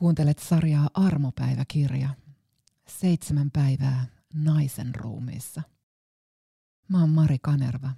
[0.00, 2.08] Kuuntelet sarjaa Armopäiväkirja.
[2.88, 5.62] Seitsemän päivää naisen ruumiissa.
[6.88, 7.90] Mä oon Mari Kanerva,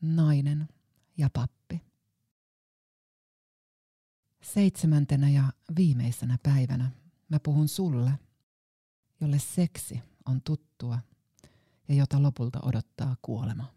[0.00, 0.68] nainen
[1.18, 1.82] ja pappi.
[4.42, 6.90] Seitsemäntenä ja viimeisenä päivänä
[7.28, 8.12] mä puhun sulle,
[9.20, 10.98] jolle seksi on tuttua
[11.88, 13.72] ja jota lopulta odottaa kuolema.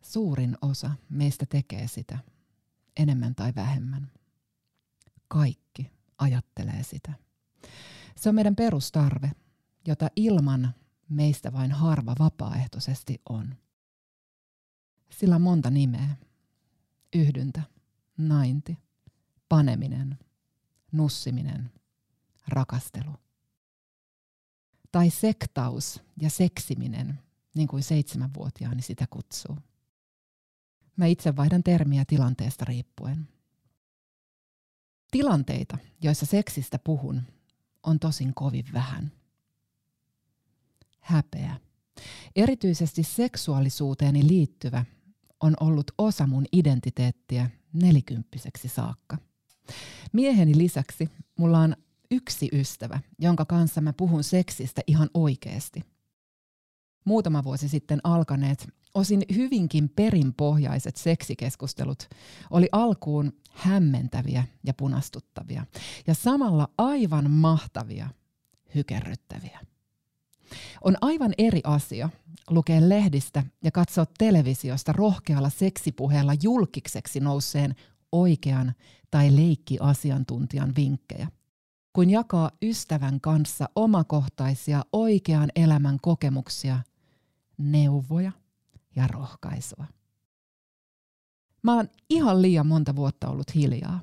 [0.00, 2.18] Suurin osa meistä tekee sitä,
[2.96, 4.10] enemmän tai vähemmän–
[5.32, 7.12] kaikki ajattelee sitä.
[8.16, 9.32] Se on meidän perustarve,
[9.86, 10.74] jota ilman
[11.08, 13.56] meistä vain harva vapaaehtoisesti on.
[15.10, 16.16] Sillä on monta nimeä.
[17.14, 17.62] Yhdyntä,
[18.18, 18.78] nainti,
[19.48, 20.18] paneminen,
[20.92, 21.70] nussiminen,
[22.48, 23.12] rakastelu.
[24.92, 27.18] Tai sektaus ja seksiminen,
[27.54, 29.58] niin kuin seitsemänvuotiaani sitä kutsuu.
[30.96, 33.28] Mä itse vaihdan termiä tilanteesta riippuen–
[35.12, 37.22] Tilanteita, joissa seksistä puhun,
[37.82, 39.12] on tosin kovin vähän.
[41.00, 41.56] Häpeä.
[42.36, 44.84] Erityisesti seksuaalisuuteeni liittyvä
[45.40, 49.18] on ollut osa mun identiteettiä nelikymppiseksi saakka.
[50.12, 51.76] Mieheni lisäksi mulla on
[52.10, 55.84] yksi ystävä, jonka kanssa mä puhun seksistä ihan oikeasti.
[57.04, 62.08] Muutama vuosi sitten alkaneet osin hyvinkin perinpohjaiset seksikeskustelut
[62.50, 65.66] oli alkuun hämmentäviä ja punastuttavia
[66.06, 68.08] ja samalla aivan mahtavia,
[68.74, 69.60] hykerryttäviä.
[70.84, 72.08] On aivan eri asia
[72.50, 77.74] lukea lehdistä ja katsoa televisiosta rohkealla seksipuheella julkikseksi nousseen
[78.12, 78.74] oikean
[79.10, 81.28] tai leikkiasiantuntijan vinkkejä,
[81.92, 86.78] kuin jakaa ystävän kanssa omakohtaisia oikean elämän kokemuksia,
[87.58, 88.32] neuvoja
[88.96, 89.84] ja rohkaisua.
[91.62, 94.00] Mä oon ihan liian monta vuotta ollut hiljaa.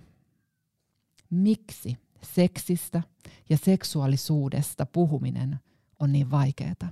[1.29, 3.03] Miksi seksistä
[3.49, 5.59] ja seksuaalisuudesta puhuminen
[5.99, 6.91] on niin vaikeaa?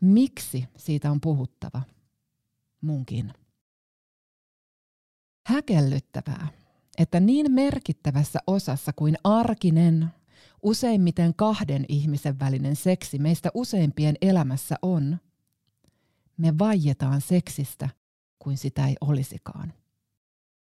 [0.00, 1.82] Miksi siitä on puhuttava?
[2.80, 3.32] Munkin.
[5.46, 6.48] Häkellyttävää,
[6.98, 10.08] että niin merkittävässä osassa kuin arkinen,
[10.62, 15.18] useimmiten kahden ihmisen välinen seksi meistä useimpien elämässä on,
[16.38, 17.88] me vaietaan seksistä
[18.38, 19.72] kuin sitä ei olisikaan.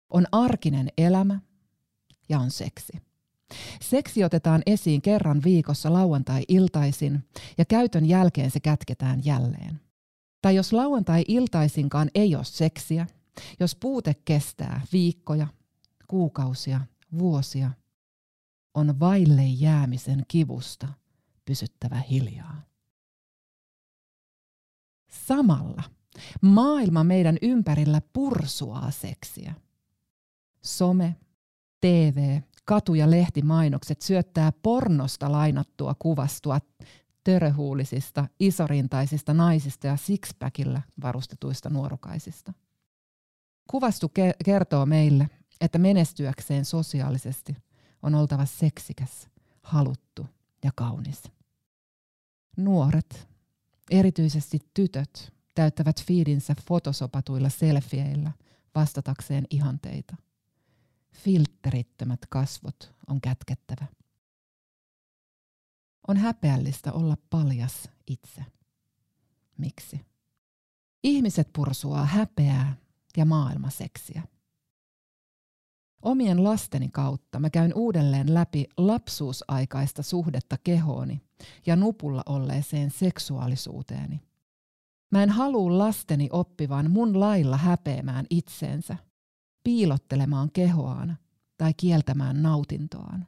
[0.09, 1.39] On arkinen elämä
[2.29, 2.93] ja on seksi.
[3.81, 7.23] Seksi otetaan esiin kerran viikossa lauantai-iltaisin
[7.57, 9.81] ja käytön jälkeen se kätketään jälleen.
[10.41, 13.07] Tai jos lauantai-iltaisinkaan ei ole seksiä,
[13.59, 15.47] jos puute kestää viikkoja,
[16.07, 16.81] kuukausia,
[17.19, 17.71] vuosia,
[18.73, 20.87] on vaille jäämisen kivusta
[21.45, 22.70] pysyttävä hiljaa.
[25.13, 25.83] Samalla
[26.41, 29.53] maailma meidän ympärillä pursuaa seksiä.
[30.61, 31.16] Some,
[31.81, 36.59] TV, katu- ja lehtimainokset syöttää pornosta lainattua kuvastua
[37.23, 42.53] töröhuulisista, isorintaisista naisista ja sixpackillä varustetuista nuorukaisista.
[43.69, 45.29] Kuvastu ke- kertoo meille,
[45.61, 47.55] että menestyäkseen sosiaalisesti
[48.03, 49.29] on oltava seksikäs,
[49.63, 50.28] haluttu
[50.63, 51.23] ja kaunis.
[52.57, 53.30] Nuoret
[53.91, 58.31] Erityisesti tytöt täyttävät fiidinsä fotosopatuilla selfieillä
[58.75, 60.16] vastatakseen ihanteita.
[61.13, 63.85] Filterittömät kasvot on kätkettävä.
[66.07, 68.46] On häpeällistä olla paljas itse.
[69.57, 70.06] Miksi?
[71.03, 72.75] Ihmiset pursuaa häpeää
[73.18, 74.22] ja maailmaseksiä.
[76.01, 81.22] Omien lasteni kautta mä käyn uudelleen läpi lapsuusaikaista suhdetta kehooni
[81.66, 84.22] ja nupulla olleeseen seksuaalisuuteeni.
[85.11, 88.97] Mä en halua lasteni oppivan mun lailla häpeämään itseensä,
[89.63, 91.17] piilottelemaan kehoaan
[91.57, 93.28] tai kieltämään nautintoaan.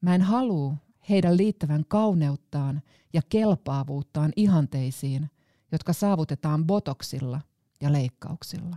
[0.00, 0.76] Mä en halua
[1.08, 5.30] heidän liittävän kauneuttaan ja kelpaavuuttaan ihanteisiin,
[5.72, 7.40] jotka saavutetaan botoksilla
[7.80, 8.76] ja leikkauksilla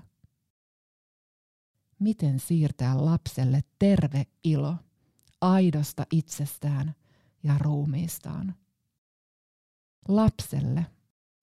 [2.04, 4.76] miten siirtää lapselle terve ilo
[5.42, 6.96] aidosta itsestään
[7.44, 8.56] ja ruumiistaan.
[10.08, 10.86] Lapselle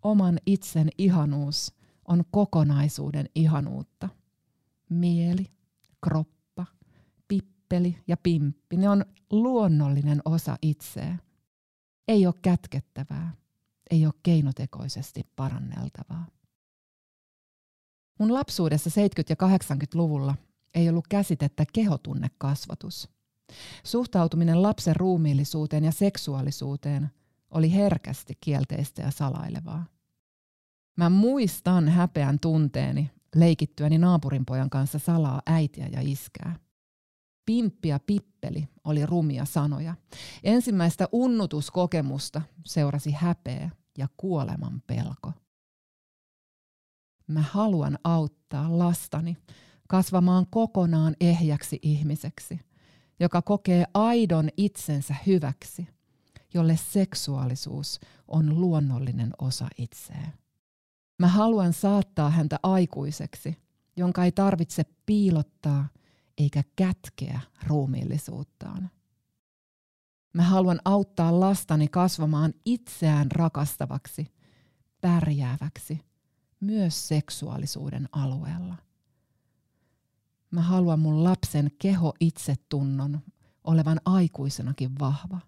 [0.02, 1.74] oman itsen ihanuus
[2.04, 4.08] on kokonaisuuden ihanuutta.
[4.90, 5.46] Mieli,
[6.04, 6.66] kroppa,
[7.28, 11.18] pippeli ja pimppi, ne on luonnollinen osa itseä.
[12.08, 13.34] Ei ole kätkettävää,
[13.90, 16.26] ei ole keinotekoisesti paranneltavaa.
[18.18, 18.92] Mun lapsuudessa 70-
[19.28, 20.34] ja 80-luvulla
[20.74, 23.08] ei ollut käsitettä kehotunnekasvatus.
[23.84, 27.10] Suhtautuminen lapsen ruumiillisuuteen ja seksuaalisuuteen
[27.50, 29.86] oli herkästi kielteistä ja salailevaa.
[30.96, 36.56] Mä muistan häpeän tunteeni leikittyäni naapurinpojan kanssa salaa äitiä ja iskää.
[37.46, 39.94] pimppi ja pippeli oli rumia sanoja.
[40.44, 45.32] Ensimmäistä unnutuskokemusta seurasi häpeä ja kuoleman pelko.
[47.26, 49.36] Mä haluan auttaa lastani
[49.90, 52.60] kasvamaan kokonaan ehjäksi ihmiseksi,
[53.20, 55.88] joka kokee aidon itsensä hyväksi,
[56.54, 60.32] jolle seksuaalisuus on luonnollinen osa itseä.
[61.18, 63.56] Mä haluan saattaa häntä aikuiseksi,
[63.96, 65.88] jonka ei tarvitse piilottaa
[66.38, 68.90] eikä kätkeä ruumiillisuuttaan.
[70.34, 74.26] Mä haluan auttaa lastani kasvamaan itseään rakastavaksi,
[75.00, 76.00] pärjääväksi,
[76.60, 78.89] myös seksuaalisuuden alueella.
[80.50, 83.20] Mä haluan mun lapsen keho itsetunnon
[83.64, 85.40] olevan aikuisenakin vahva.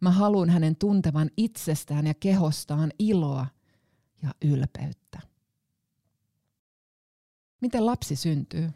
[0.00, 3.46] Mä haluan hänen tuntevan itsestään ja kehostaan iloa
[4.22, 5.20] ja ylpeyttä.
[7.60, 8.70] Miten lapsi syntyy?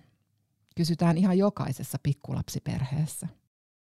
[0.77, 3.29] Kysytään ihan jokaisessa pikkulapsiperheessä.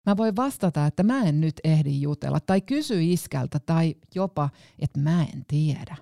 [0.06, 4.50] Mä voin vastata, että mä en nyt ehdi jutella tai kysy iskältä tai jopa,
[4.80, 5.95] että mä en tiedä.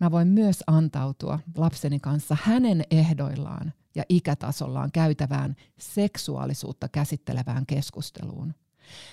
[0.00, 8.54] Mä voin myös antautua lapseni kanssa hänen ehdoillaan ja ikätasollaan käytävään seksuaalisuutta käsittelevään keskusteluun.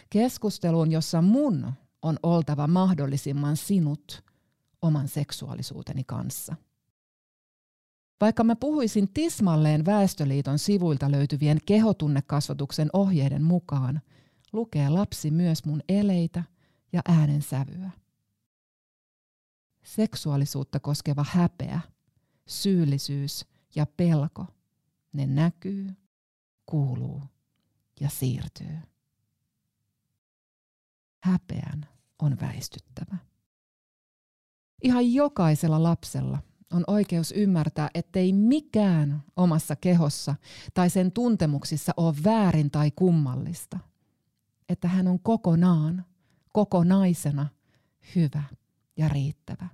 [0.09, 4.23] Keskusteluun, jossa mun on oltava mahdollisimman sinut
[4.81, 6.55] oman seksuaalisuuteni kanssa.
[8.21, 14.01] Vaikka mä puhuisin tismalleen Väestöliiton sivuilta löytyvien kehotunnekasvatuksen ohjeiden mukaan,
[14.53, 16.43] lukee lapsi myös mun eleitä
[16.93, 17.89] ja äänensävyä.
[19.83, 21.79] Seksuaalisuutta koskeva häpeä,
[22.47, 23.45] syyllisyys
[23.75, 24.45] ja pelko,
[25.13, 25.95] ne näkyy,
[26.65, 27.21] kuuluu
[27.99, 28.77] ja siirtyy.
[31.23, 31.87] Häpeän
[32.19, 33.17] on väistyttävä.
[34.83, 36.39] Ihan jokaisella lapsella
[36.71, 40.35] on oikeus ymmärtää, ettei mikään omassa kehossa
[40.73, 43.79] tai sen tuntemuksissa ole väärin tai kummallista.
[44.69, 46.05] Että hän on kokonaan,
[46.53, 47.47] kokonaisena
[48.15, 48.43] hyvä
[48.97, 49.67] ja riittävä.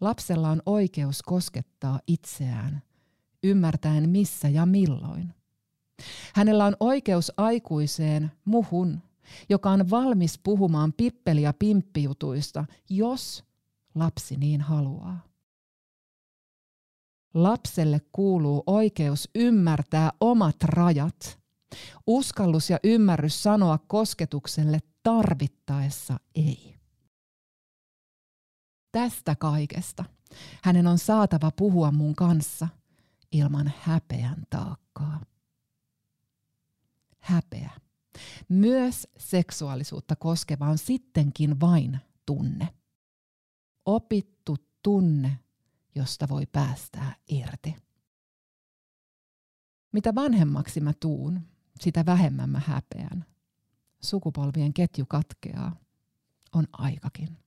[0.00, 2.82] Lapsella on oikeus koskettaa itseään,
[3.42, 5.34] ymmärtäen missä ja milloin.
[6.34, 9.00] Hänellä on oikeus aikuiseen muhun,
[9.48, 13.44] joka on valmis puhumaan pippeli- ja pimppijutuista, jos
[13.94, 15.20] lapsi niin haluaa.
[17.34, 21.38] Lapselle kuuluu oikeus ymmärtää omat rajat,
[22.06, 26.76] uskallus ja ymmärrys sanoa kosketukselle tarvittaessa ei.
[28.92, 30.04] Tästä kaikesta
[30.62, 32.68] hänen on saatava puhua mun kanssa
[33.32, 35.20] ilman häpeän taakkaa.
[37.18, 37.70] Häpeä.
[38.48, 42.68] Myös seksuaalisuutta koskeva on sittenkin vain tunne
[43.86, 45.38] opittu tunne,
[45.94, 47.76] josta voi päästää irti.
[49.92, 51.40] Mitä vanhemmaksi mä tuun,
[51.80, 53.24] sitä vähemmän mä häpeän.
[54.02, 55.76] Sukupolvien ketju katkeaa.
[56.52, 57.38] On aikakin.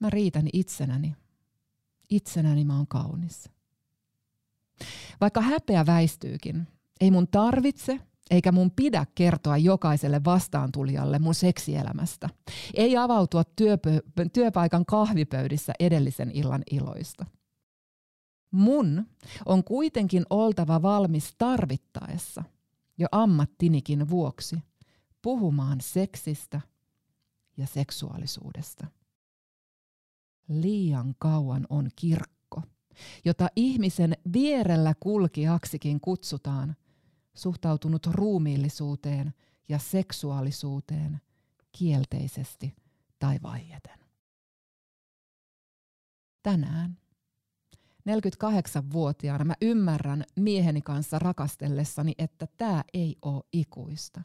[0.00, 1.16] Mä riitän itsenäni.
[2.10, 3.50] Itsenäni mä oon kaunis.
[5.20, 6.68] Vaikka häpeä väistyykin,
[7.00, 8.00] ei mun tarvitse
[8.30, 12.28] eikä mun pidä kertoa jokaiselle vastaantulijalle mun seksielämästä.
[12.74, 17.26] Ei avautua työpö- työpaikan kahvipöydissä edellisen illan iloista.
[18.50, 19.06] Mun
[19.46, 22.44] on kuitenkin oltava valmis tarvittaessa,
[22.98, 24.56] jo ammattinikin vuoksi,
[25.22, 26.60] puhumaan seksistä
[27.56, 28.86] ja seksuaalisuudesta.
[30.48, 32.33] Liian kauan on kirkko,
[33.24, 36.76] jota ihmisen vierellä kulkijaksikin kutsutaan–
[37.34, 39.34] suhtautunut ruumiillisuuteen
[39.68, 41.20] ja seksuaalisuuteen
[41.72, 42.76] kielteisesti
[43.18, 43.98] tai vaieten.
[46.42, 46.98] Tänään
[48.10, 54.22] 48-vuotiaana mä ymmärrän mieheni kanssa rakastellessani, että tämä ei ole ikuista.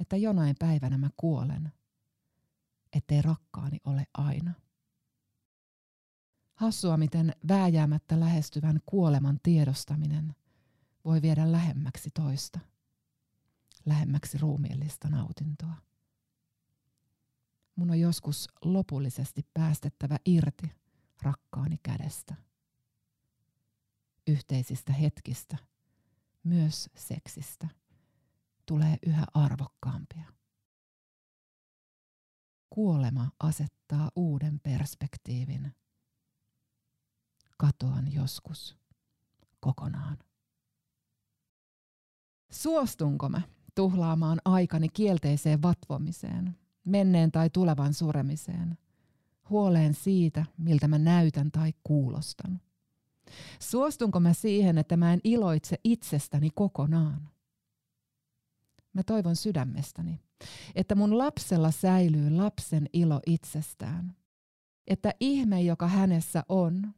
[0.00, 1.72] Että jonain päivänä mä kuolen,
[2.92, 4.52] ettei rakkaani ole aina.
[6.58, 10.34] Hassua, miten vääjäämättä lähestyvän kuoleman tiedostaminen–
[11.08, 12.60] voi viedä lähemmäksi toista,
[13.86, 15.74] lähemmäksi ruumiillista nautintoa.
[17.76, 20.72] Mun on joskus lopullisesti päästettävä irti
[21.22, 22.34] rakkaani kädestä.
[24.26, 25.56] Yhteisistä hetkistä,
[26.44, 27.68] myös seksistä,
[28.66, 30.32] tulee yhä arvokkaampia.
[32.70, 35.74] Kuolema asettaa uuden perspektiivin.
[37.58, 38.76] Katoan joskus
[39.60, 40.18] kokonaan.
[42.50, 43.42] Suostunko mä
[43.74, 48.78] tuhlaamaan aikani kielteiseen vatvomiseen, menneen tai tulevan suremiseen,
[49.50, 52.60] huoleen siitä, miltä mä näytän tai kuulostan?
[53.60, 57.28] Suostunko mä siihen, että mä en iloitse itsestäni kokonaan?
[58.92, 60.20] Mä toivon sydämestäni,
[60.74, 64.16] että mun lapsella säilyy lapsen ilo itsestään.
[64.86, 66.94] Että ihme, joka hänessä on,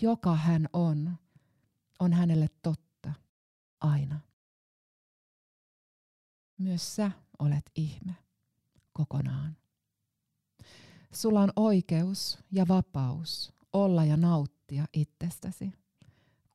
[0.00, 1.18] joka hän on,
[1.98, 3.12] on hänelle totta
[3.80, 4.20] aina.
[6.58, 8.14] Myös sä olet ihme
[8.92, 9.56] kokonaan.
[11.12, 15.72] Sulla on oikeus ja vapaus olla ja nauttia itsestäsi,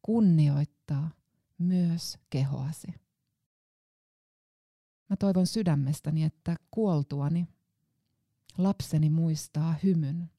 [0.02, 1.10] kunnioittaa
[1.58, 2.88] myös kehoasi.
[5.10, 7.48] Mä toivon sydämestäni, että kuoltuani
[8.58, 10.32] lapseni muistaa hymyn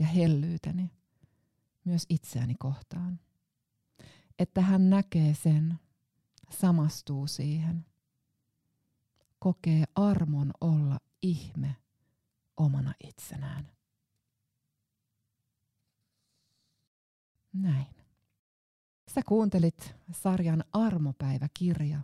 [0.00, 0.90] ja hellyyteni
[1.84, 3.20] myös itseäni kohtaan.
[4.38, 5.78] Että hän näkee sen,
[6.50, 7.86] samastuu siihen,
[9.38, 11.76] kokee armon olla ihme
[12.56, 13.70] omana itsenään.
[17.52, 17.86] Näin.
[19.14, 22.00] Sä kuuntelit sarjan Armopäiväkirja.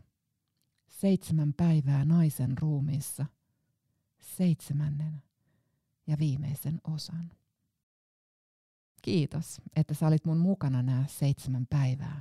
[0.88, 3.26] Seitsemän päivää naisen ruumiissa.
[4.20, 5.22] Seitsemännen
[6.06, 7.30] ja viimeisen osan.
[9.06, 12.20] Kiitos, että sä olit mun mukana nämä seitsemän päivää.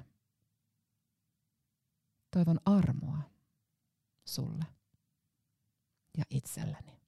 [2.32, 3.18] Toivon armoa
[4.26, 4.66] sulle
[6.18, 7.05] ja itselleni.